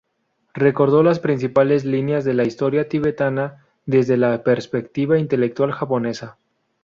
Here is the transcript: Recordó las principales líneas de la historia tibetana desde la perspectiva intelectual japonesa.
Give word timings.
Recordó 0.55 1.03
las 1.03 1.19
principales 1.19 1.85
líneas 1.85 2.25
de 2.25 2.33
la 2.33 2.43
historia 2.43 2.89
tibetana 2.89 3.67
desde 3.85 4.17
la 4.17 4.41
perspectiva 4.43 5.19
intelectual 5.19 5.73
japonesa. 5.73 6.39